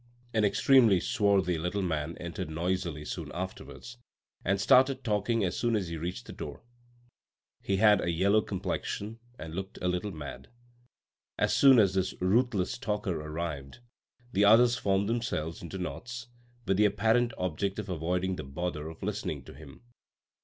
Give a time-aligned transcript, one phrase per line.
[0.33, 3.97] An extremely swarthy little man entered noisily soon afterwards
[4.43, 6.63] and started talking as soon as he reached the door.
[7.61, 10.49] He had a yellow complexion and looked a little mad.
[11.37, 13.77] As soon as this ruthless talker arrived,
[14.31, 16.25] the others formed them selves into knots
[16.65, 19.83] with the apparent object of avoiding the bother of listening to him.